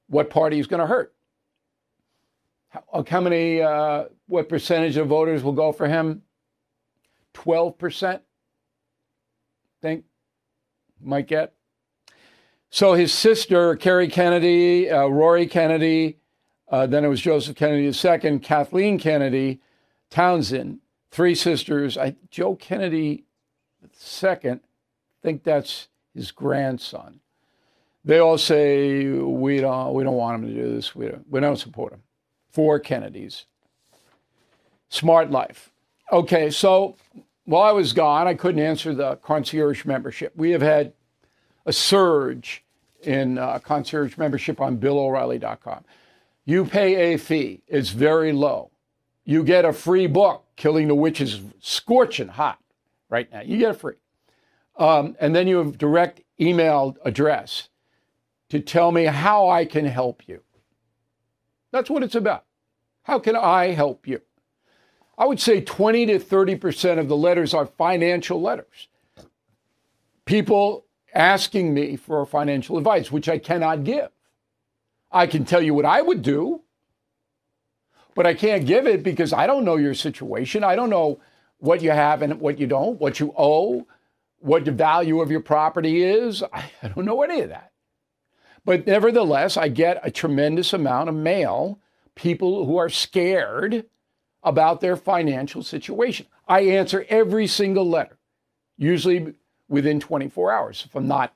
[0.08, 1.15] what party is going to hurt.
[3.08, 6.22] How, many, uh, what percentage of voters will go for him?
[7.34, 8.20] 12%,
[9.82, 10.04] think,
[11.00, 11.52] might get.
[12.70, 16.18] So his sister, Kerry Kennedy, uh, Rory Kennedy,
[16.68, 19.60] uh, then it was Joseph Kennedy II, Kathleen Kennedy,
[20.10, 21.96] Townsend, three sisters.
[21.96, 23.24] I, Joe Kennedy
[24.22, 24.60] II,
[25.22, 27.20] think that's his grandson.
[28.04, 30.94] They all say we don't we don't want him to do this.
[30.94, 32.02] We don't, we don't support him.
[32.56, 33.44] Four Kennedys.
[34.88, 35.70] Smart life.
[36.10, 36.96] Okay, so
[37.44, 40.32] while I was gone, I couldn't answer the concierge membership.
[40.34, 40.94] We have had
[41.66, 42.64] a surge
[43.02, 45.84] in uh, concierge membership on BillO'Reilly.com.
[46.46, 48.70] You pay a fee, it's very low.
[49.26, 52.58] You get a free book, Killing the Witches, scorching hot
[53.10, 53.42] right now.
[53.42, 53.96] You get it free.
[54.78, 57.68] Um, and then you have direct email address
[58.48, 60.40] to tell me how I can help you.
[61.76, 62.46] That's what it's about.
[63.02, 64.22] How can I help you?
[65.18, 68.88] I would say 20 to 30% of the letters are financial letters.
[70.24, 74.08] People asking me for financial advice, which I cannot give.
[75.12, 76.62] I can tell you what I would do,
[78.14, 80.64] but I can't give it because I don't know your situation.
[80.64, 81.20] I don't know
[81.58, 83.86] what you have and what you don't, what you owe,
[84.38, 86.42] what the value of your property is.
[86.54, 87.72] I don't know any of that.
[88.66, 91.78] But nevertheless, I get a tremendous amount of mail,
[92.16, 93.86] people who are scared
[94.42, 96.26] about their financial situation.
[96.48, 98.18] I answer every single letter,
[98.76, 99.34] usually
[99.68, 101.32] within 24 hours if I'm not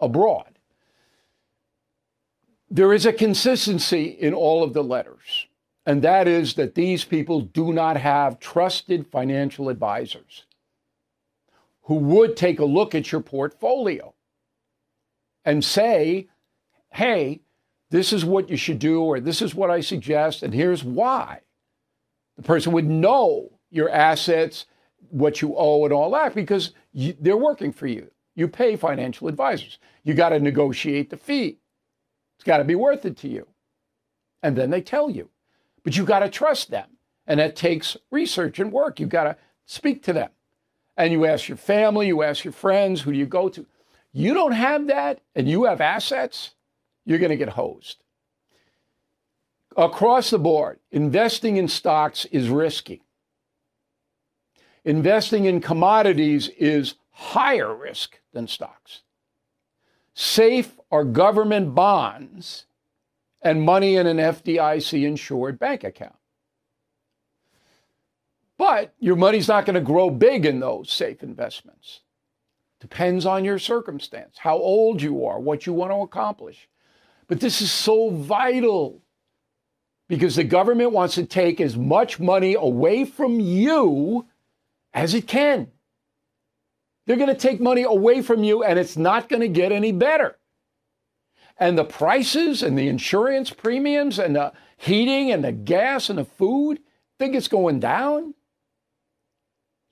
[0.00, 0.58] abroad.
[2.70, 5.48] There is a consistency in all of the letters,
[5.84, 10.46] and that is that these people do not have trusted financial advisors
[11.82, 14.14] who would take a look at your portfolio
[15.44, 16.28] and say,
[16.90, 17.40] hey,
[17.90, 21.40] this is what you should do, or this is what I suggest, and here's why.
[22.36, 24.66] The person would know your assets,
[25.10, 28.10] what you owe, and all that because you, they're working for you.
[28.34, 29.78] You pay financial advisors.
[30.04, 31.58] You got to negotiate the fee.
[32.36, 33.46] It's got to be worth it to you.
[34.42, 35.28] And then they tell you.
[35.82, 36.88] But you got to trust them.
[37.26, 38.98] And that takes research and work.
[38.98, 40.30] You got to speak to them.
[40.96, 43.66] And you ask your family, you ask your friends, who do you go to?
[44.12, 46.54] You don't have that and you have assets,
[47.10, 48.04] you're going to get hosed.
[49.76, 53.02] Across the board, investing in stocks is risky.
[54.84, 59.02] Investing in commodities is higher risk than stocks.
[60.14, 62.66] Safe are government bonds
[63.42, 66.14] and money in an FDIC insured bank account.
[68.56, 72.00] But your money's not going to grow big in those safe investments.
[72.78, 76.68] Depends on your circumstance, how old you are, what you want to accomplish.
[77.30, 79.02] But this is so vital
[80.08, 84.26] because the government wants to take as much money away from you
[84.92, 85.68] as it can.
[87.06, 89.92] They're going to take money away from you and it's not going to get any
[89.92, 90.38] better.
[91.56, 96.24] And the prices and the insurance premiums and the heating and the gas and the
[96.24, 96.80] food,
[97.20, 98.34] think it's going down?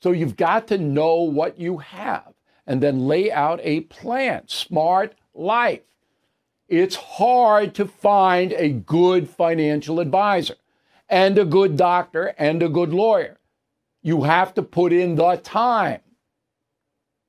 [0.03, 2.35] So you've got to know what you have
[2.66, 4.48] and then lay out a plan.
[4.48, 5.83] Smart life.
[6.69, 10.57] It's hard to find a good financial advisor
[11.09, 13.39] and a good doctor and a good lawyer.
[14.03, 16.01] You have to put in the time.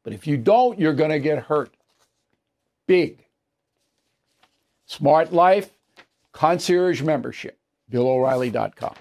[0.04, 1.74] But if you don't, you're going to get hurt.
[2.88, 3.26] Big.
[4.86, 5.70] Smart Life,
[6.32, 7.60] concierge membership,
[7.92, 8.96] BillO'Reilly.com.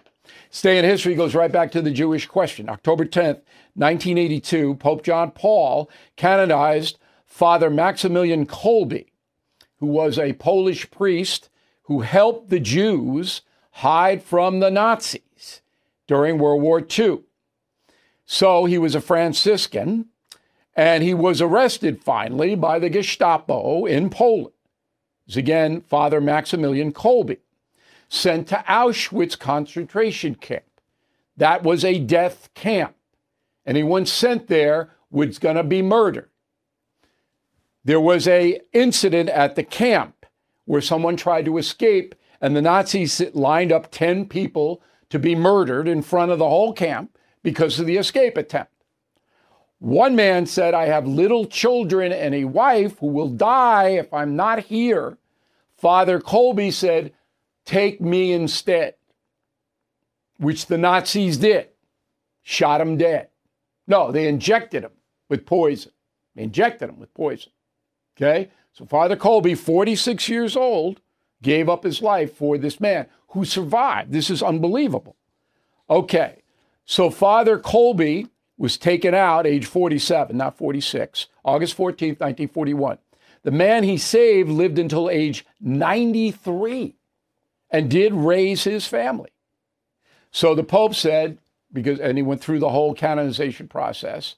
[0.51, 2.69] Stay in history goes right back to the Jewish question.
[2.69, 3.43] October 10th,
[3.75, 9.08] 1982, Pope John Paul canonized Father Maximilian Kolbe,
[9.79, 11.49] who was a Polish priest
[11.83, 15.63] who helped the Jews hide from the Nazis
[16.07, 17.21] during World War II.
[18.27, 20.07] So he was a Franciscan,
[20.77, 24.53] and he was arrested finally by the Gestapo in Poland
[25.29, 27.39] is again Father Maximilian Kolbe,
[28.09, 30.65] sent to Auschwitz concentration camp.
[31.37, 32.97] That was a death camp.
[33.67, 36.28] Anyone sent there was going to be murdered.
[37.85, 40.27] There was a incident at the camp
[40.65, 45.89] where someone tried to escape and the Nazis lined up 10 people to be murdered
[45.89, 48.73] in front of the whole camp because of the escape attempt.
[49.79, 54.35] One man said, I have little children and a wife who will die if I'm
[54.35, 55.19] not here.
[55.77, 57.13] Father Kolbe said,
[57.65, 58.95] Take me instead,
[60.39, 61.69] which the Nazis did.
[62.43, 63.29] Shot him dead.
[63.87, 64.93] No, they injected him
[65.29, 65.93] with poison.
[66.35, 67.53] They injected him with poison.
[68.21, 68.51] Okay?
[68.73, 71.01] So Father Kolbe, 46 years old,
[71.43, 74.13] gave up his life for this man who survived.
[74.13, 75.17] This is unbelievable.
[75.89, 76.43] Okay.
[76.85, 82.99] So Father Kolbe was taken out, age 47, not 46, August 14, 1941.
[83.43, 86.97] The man he saved lived until age 93
[87.71, 89.31] and did raise his family.
[90.31, 91.39] So the Pope said,
[91.73, 94.35] because, and he went through the whole canonization process,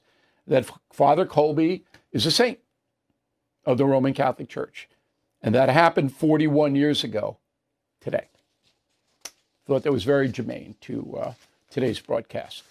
[0.47, 2.59] that Father Kolbe is a saint
[3.65, 4.87] of the Roman Catholic Church.
[5.41, 7.37] And that happened 41 years ago
[7.99, 8.27] today.
[9.65, 11.33] Thought that was very germane to uh,
[11.69, 12.63] today's broadcast.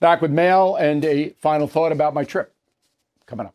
[0.00, 2.54] Back with mail and a final thought about my trip
[3.26, 3.54] coming up.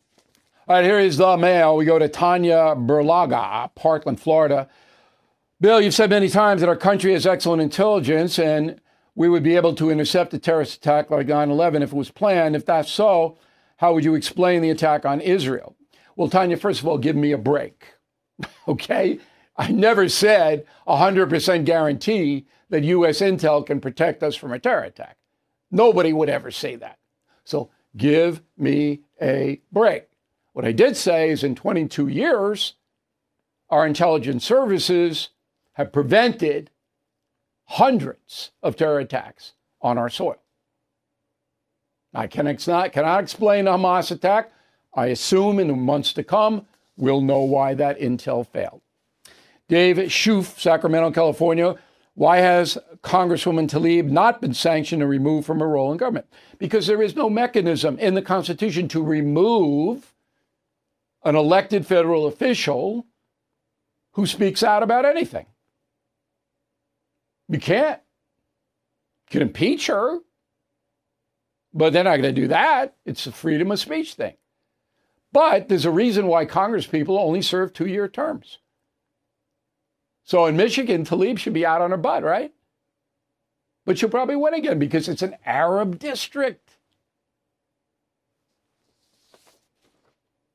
[0.68, 1.76] All right, here is the mail.
[1.76, 4.68] We go to Tanya Berlaga, Parkland, Florida.
[5.60, 8.80] Bill, you've said many times that our country has excellent intelligence and
[9.14, 12.10] we would be able to intercept a terrorist attack like 9 11 if it was
[12.10, 12.56] planned.
[12.56, 13.36] If that's so,
[13.78, 15.76] how would you explain the attack on Israel?
[16.20, 17.94] Well, Tanya, first of all, give me a break.
[18.68, 19.20] okay?
[19.56, 23.20] I never said 100% guarantee that U.S.
[23.22, 25.16] intel can protect us from a terror attack.
[25.70, 26.98] Nobody would ever say that.
[27.44, 30.08] So give me a break.
[30.52, 32.74] What I did say is in 22 years,
[33.70, 35.30] our intelligence services
[35.72, 36.70] have prevented
[37.64, 40.42] hundreds of terror attacks on our soil.
[42.12, 44.52] I can ex- cannot, cannot explain the Hamas attack.
[44.94, 48.80] I assume in the months to come, we'll know why that intel failed.
[49.68, 51.76] Dave Schoof, Sacramento, California,
[52.14, 56.26] why has Congresswoman Tlaib not been sanctioned and removed from her role in government?
[56.58, 60.12] Because there is no mechanism in the Constitution to remove
[61.24, 63.06] an elected federal official
[64.12, 65.46] who speaks out about anything.
[67.48, 68.00] You can't.
[69.28, 70.18] You can impeach her,
[71.72, 72.96] but they're not going to do that.
[73.06, 74.34] It's a freedom of speech thing.
[75.32, 78.58] But there's a reason why Congress people only serve two year terms.
[80.24, 82.52] So in Michigan, Tlaib should be out on her butt, right?
[83.84, 86.76] But she'll probably win again because it's an Arab district.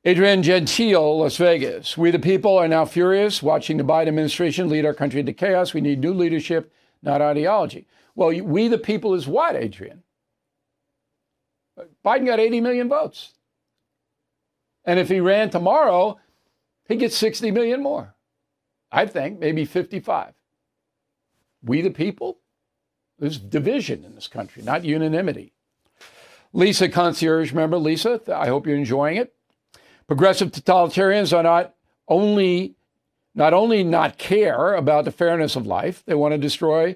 [0.06, 1.98] Adrian Gentile, Las Vegas.
[1.98, 5.74] We, the people, are now furious watching the Biden administration lead our country into chaos.
[5.74, 6.72] We need new leadership,
[7.02, 7.88] not ideology.
[8.14, 10.04] Well, we, the people, is what, Adrian?
[12.06, 13.34] Biden got 80 million votes.
[14.86, 16.20] And if he ran tomorrow,
[16.88, 18.16] he gets 60 million more.
[18.92, 20.34] I think maybe 55.
[21.64, 22.40] We, the people,
[23.18, 25.54] there's division in this country, not unanimity.
[26.54, 28.22] Lisa Concierge, remember Lisa?
[28.34, 29.34] I hope you're enjoying it.
[30.08, 31.74] Progressive totalitarians are not
[32.08, 32.76] only
[33.38, 36.96] not only not care about the fairness of life, they want to destroy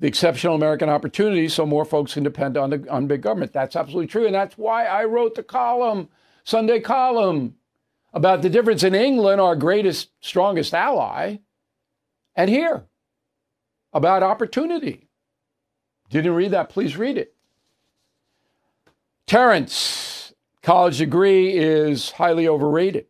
[0.00, 3.52] the exceptional American opportunity so more folks can depend on the on big government.
[3.52, 6.08] That's absolutely true, and that's why I wrote the column,
[6.46, 7.56] Sunday column,
[8.14, 11.38] about the difference in England, our greatest, strongest ally,
[12.36, 12.86] and here
[13.92, 15.08] about opportunity.
[16.08, 16.68] Didn't read that?
[16.68, 17.34] Please read it.
[19.26, 20.32] Terrence,
[20.62, 23.06] college degree is highly overrated,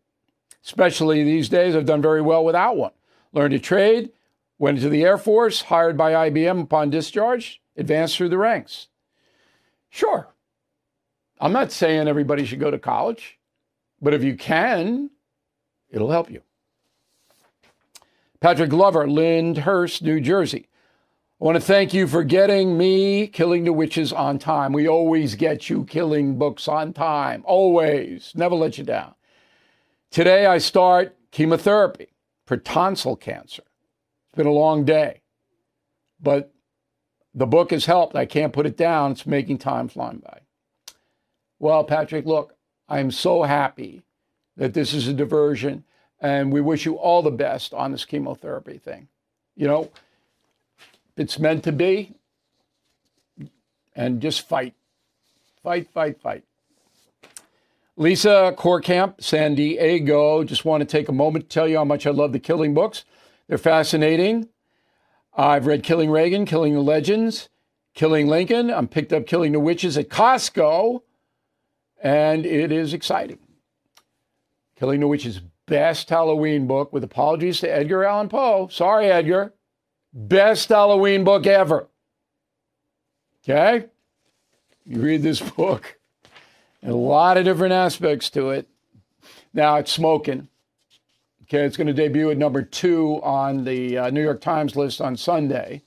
[0.64, 1.76] especially these days.
[1.76, 2.92] I've done very well without one.
[3.34, 4.12] Learned a trade,
[4.58, 8.88] went into the Air Force, hired by IBM upon discharge, advanced through the ranks.
[9.90, 10.28] Sure,
[11.40, 13.38] I'm not saying everybody should go to college,
[14.00, 15.10] but if you can,
[15.90, 16.42] it'll help you.
[18.40, 20.68] Patrick Glover, Lyndhurst, New Jersey.
[21.40, 24.72] I want to thank you for getting me Killing the Witches on time.
[24.72, 29.14] We always get you killing books on time, always, never let you down.
[30.10, 32.08] Today I start chemotherapy
[32.46, 33.64] for tonsil cancer.
[34.28, 35.20] It's been a long day,
[36.20, 36.54] but
[37.34, 38.16] the book has helped.
[38.16, 39.12] I can't put it down.
[39.12, 40.40] It's making time flying by.
[41.58, 42.54] Well, Patrick, look,
[42.88, 44.02] I'm so happy
[44.56, 45.84] that this is a diversion,
[46.20, 49.08] and we wish you all the best on this chemotherapy thing.
[49.56, 49.90] You know,
[51.16, 52.14] it's meant to be,
[53.94, 54.74] and just fight.
[55.62, 56.44] Fight, fight, fight.
[57.96, 62.06] Lisa Corkamp, San Diego, just want to take a moment to tell you how much
[62.06, 63.04] I love the Killing books.
[63.48, 64.48] They're fascinating.
[65.34, 67.48] I've read Killing Reagan, Killing the Legends,
[67.94, 68.70] Killing Lincoln.
[68.70, 71.02] I'm picked up Killing the Witches at Costco,
[72.02, 73.38] and it is exciting.
[74.76, 78.68] Killing the Witches, best Halloween book, with apologies to Edgar Allan Poe.
[78.68, 79.52] Sorry, Edgar.
[80.12, 81.88] Best Halloween book ever.
[83.42, 83.86] Okay?
[84.84, 85.98] You read this book,
[86.82, 88.68] and a lot of different aspects to it.
[89.52, 90.48] Now it's smoking.
[91.44, 95.00] Okay, it's going to debut at number two on the uh, New York Times list
[95.00, 95.82] on Sunday.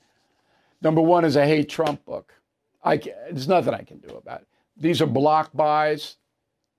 [0.81, 2.33] Number one is a hate Trump book.
[2.81, 4.47] I can, there's nothing I can do about it.
[4.79, 6.17] These are block buys.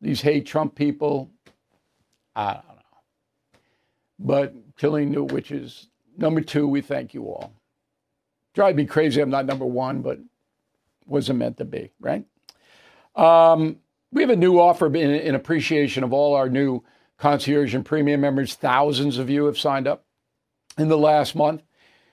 [0.00, 1.30] These hate Trump people.
[2.34, 3.60] I don't know.
[4.18, 5.90] But killing new witches
[6.20, 7.54] Number two, we thank you all.
[8.52, 9.22] Drive me crazy.
[9.22, 10.18] I'm not number one, but
[11.06, 12.24] wasn't meant to be, right?
[13.16, 13.78] Um,
[14.12, 16.84] we have a new offer in, in appreciation of all our new
[17.16, 18.54] concierge and premium members.
[18.54, 20.04] Thousands of you have signed up
[20.76, 21.62] in the last month.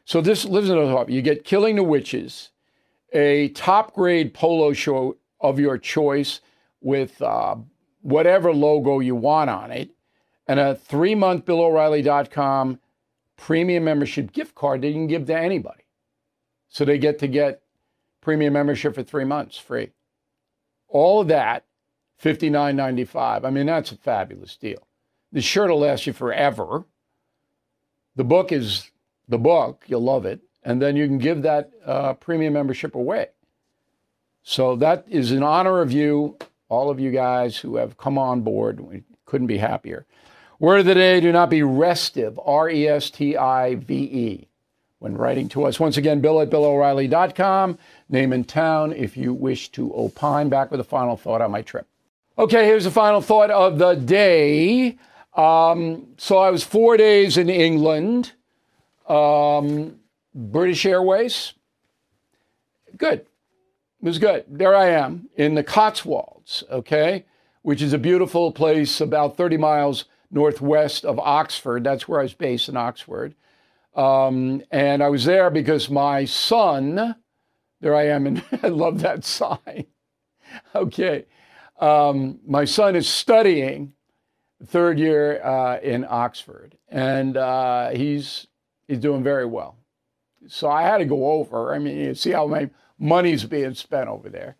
[0.05, 1.09] So this lives in the top.
[1.09, 2.51] You get Killing the Witches,
[3.11, 6.41] a top grade polo shirt of your choice
[6.81, 7.55] with uh,
[8.01, 9.91] whatever logo you want on it,
[10.47, 12.79] and a three month BillO'Reilly.com
[13.37, 15.83] premium membership gift card that you can give to anybody.
[16.67, 17.61] So they get to get
[18.19, 19.91] premium membership for three months free.
[20.89, 21.65] All of that,
[22.21, 23.45] $59.95.
[23.45, 24.87] I mean, that's a fabulous deal.
[25.31, 26.85] The shirt will last you forever.
[28.15, 28.89] The book is
[29.27, 30.41] the book, you'll love it.
[30.63, 33.27] And then you can give that uh, premium membership away.
[34.49, 36.37] So that is in honor of you,
[36.69, 38.79] all of you guys who have come on board.
[38.79, 40.05] We couldn't be happier.
[40.57, 44.47] Word of the day do not be restive, R E S T I V E,
[44.99, 45.81] when writing to us.
[45.81, 47.77] Once again, bill at BillO'Reilly.com,
[48.07, 50.47] name and town if you wish to opine.
[50.47, 51.85] Back with a final thought on my trip.
[52.39, 54.97] Okay, here's the final thought of the day.
[55.35, 58.31] Um, so I was four days in England,
[59.09, 59.99] um,
[60.33, 61.51] British Airways.
[62.95, 63.25] Good.
[64.01, 64.45] It was good.
[64.47, 67.25] There I am in the Cotswolds, okay,
[67.63, 71.83] which is a beautiful place about 30 miles northwest of Oxford.
[71.83, 73.33] That's where I was based in Oxford.
[73.95, 77.15] Um, and I was there because my son,
[77.81, 79.87] there I am, and I love that sign.
[80.75, 81.25] okay.
[81.79, 83.93] Um, my son is studying
[84.63, 88.47] third year uh, in Oxford, and uh, he's
[88.87, 89.77] he's doing very well.
[90.47, 91.73] So I had to go over.
[91.73, 92.69] I mean, you see how my
[92.99, 94.55] money's being spent over there.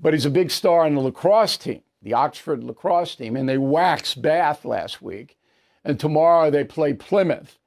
[0.00, 3.58] But he's a big star on the lacrosse team the Oxford lacrosse team, and they
[3.58, 5.36] waxed Bath last week.
[5.84, 7.58] And tomorrow they play Plymouth.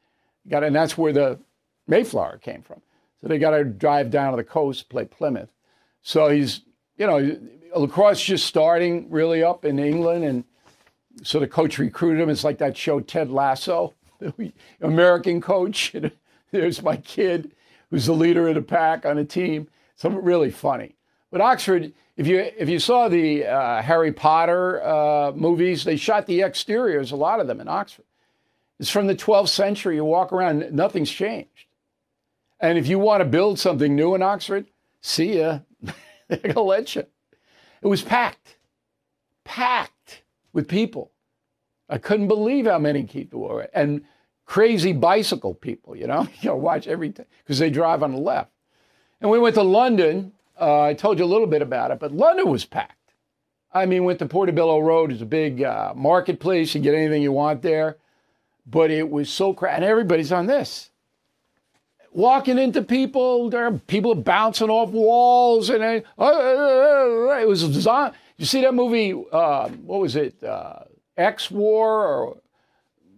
[0.47, 1.39] Got and that's where the
[1.88, 2.82] Mayflower came from.
[3.22, 5.51] So they got to drive down to the coast, play Plymouth.
[6.01, 6.62] So he's,
[6.97, 7.38] you know,
[7.76, 10.43] lacrosse just starting really up in England, and
[11.24, 12.30] so the coach recruited him.
[12.30, 14.51] It's like that show Ted Lasso, the
[14.82, 15.95] American coach.
[16.51, 17.51] There's my kid
[17.89, 19.68] who's the leader of the pack on a team.
[19.96, 20.96] Something really funny.
[21.32, 26.28] But Oxford, if you if you saw the uh, Harry Potter uh, movies, they shot
[26.28, 28.06] the exteriors, a lot of them in Oxford.
[28.80, 29.96] It's from the 12th century.
[29.96, 31.68] You walk around, nothing's changed.
[32.60, 34.68] And if you want to build something new in Oxford,
[35.02, 35.60] see ya.
[36.28, 37.06] They're gonna let you.
[37.82, 38.58] It was packed,
[39.44, 40.24] packed
[40.54, 41.12] with people.
[41.89, 44.04] I couldn't believe how many people were, and
[44.46, 45.96] crazy bicycle people.
[45.96, 48.52] You know, you watch everything because they drive on the left.
[49.22, 50.34] And we went to London.
[50.59, 52.97] Uh, I told you a little bit about it, but London was packed.
[53.74, 55.11] I mean, went to Portobello Road.
[55.11, 56.76] It's a big uh, marketplace.
[56.76, 57.97] You get anything you want there,
[58.65, 59.78] but it was so crowded.
[59.78, 60.91] And everybody's on this
[62.11, 63.49] walking into people.
[63.49, 68.17] There are people bouncing off walls, and uh, uh, uh, it was zombie.
[68.38, 69.13] You see that movie?
[69.32, 70.43] Uh, what was it?
[70.43, 70.80] Uh,
[71.17, 72.38] X War or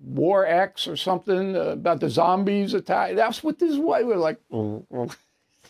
[0.04, 3.16] War X or something about the zombies attack.
[3.16, 4.04] That's what this was.
[4.04, 4.40] We were like,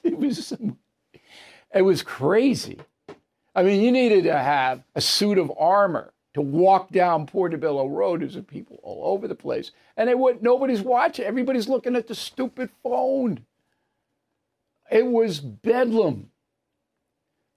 [0.12, 0.54] it was.
[1.74, 2.80] It was crazy.
[3.56, 8.22] I mean, you needed to have a suit of armor to walk down Portobello Road.
[8.22, 9.72] There's people all over the place.
[9.98, 11.26] And it would, nobody's watching.
[11.26, 13.46] Everybody's looking at the stupid phone.
[14.92, 16.30] It was bedlam.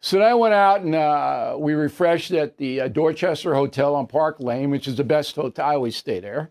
[0.00, 4.06] So then I went out and uh, we refreshed at the uh, Dorchester Hotel on
[4.06, 5.66] Park Lane, which is the best hotel.
[5.66, 6.50] I always stay there.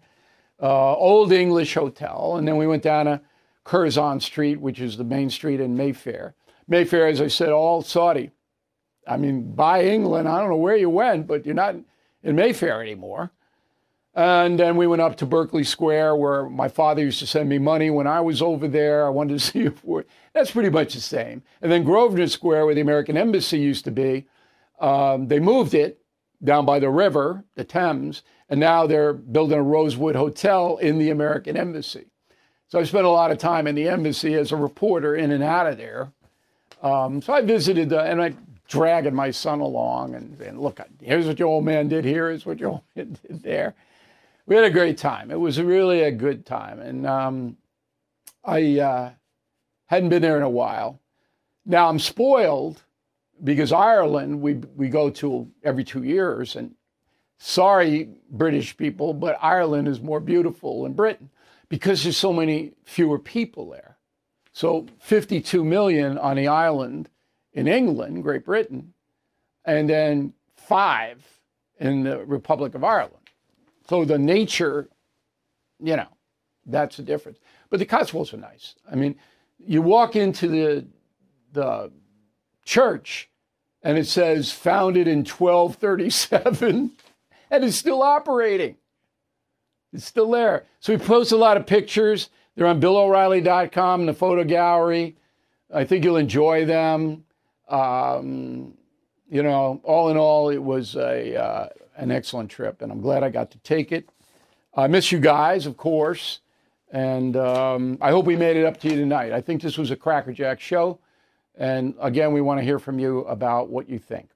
[0.61, 2.35] Uh, Old English Hotel.
[2.37, 3.21] And then we went down to
[3.65, 6.35] Curzon Street, which is the main street in Mayfair.
[6.67, 8.31] Mayfair, as I said, all Saudi.
[9.07, 11.75] I mean, by England, I don't know where you went, but you're not
[12.23, 13.31] in Mayfair anymore.
[14.15, 17.57] And then we went up to Berkeley Square, where my father used to send me
[17.57, 19.05] money when I was over there.
[19.05, 19.83] I wanted to see if
[20.33, 21.43] that's pretty much the same.
[21.61, 24.25] And then Grosvenor Square, where the American Embassy used to be,
[24.79, 25.99] um, they moved it
[26.43, 31.09] down by the river, the Thames, and now they're building a Rosewood Hotel in the
[31.09, 32.05] American Embassy.
[32.75, 35.41] So I spent a lot of time in the embassy as a reporter, in and
[35.41, 36.11] out of there.
[36.83, 38.35] Um, so I visited, the, and I
[38.67, 42.59] dragging my son along and look, here's what your old man did here, here's what
[42.59, 43.75] your old man did there.
[44.45, 45.31] We had a great time.
[45.31, 46.81] It was really a good time.
[46.81, 47.55] And um,
[48.43, 49.11] I uh,
[49.85, 50.99] hadn't been there in a while.
[51.65, 52.83] Now I'm spoiled
[53.41, 56.57] because Ireland, we, we go to every two years.
[56.57, 56.75] And
[57.37, 61.29] sorry, British people, but Ireland is more beautiful than Britain
[61.75, 63.97] because there's so many fewer people there.
[64.53, 67.09] So 52 million on the island
[67.51, 68.93] in England, Great Britain,
[69.65, 71.21] and then five
[71.77, 73.29] in the Republic of Ireland.
[73.89, 74.87] So the nature,
[75.83, 76.07] you know,
[76.65, 77.39] that's the difference.
[77.69, 78.75] But the Cotswolds are nice.
[78.89, 79.17] I mean,
[79.59, 80.87] you walk into the
[81.51, 81.91] the
[82.63, 83.29] church
[83.83, 86.91] and it says founded in 1237
[87.51, 88.77] and it's still operating.
[89.95, 90.65] It's still there.
[90.79, 92.29] So we post a lot of pictures.
[92.55, 95.15] They're on BillO'Reilly.com, in the photo gallery.
[95.73, 97.23] I think you'll enjoy them.
[97.69, 98.73] Um,
[99.29, 103.23] you know, all in all, it was a uh, an excellent trip, and I'm glad
[103.23, 104.09] I got to take it.
[104.75, 106.41] I miss you guys, of course,
[106.91, 109.31] and um, I hope we made it up to you tonight.
[109.31, 110.99] I think this was a crackerjack show,
[111.57, 114.29] and again, we want to hear from you about what you think.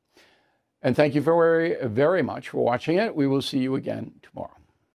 [0.81, 3.13] And thank you very, very much for watching it.
[3.13, 4.58] We will see you again tomorrow.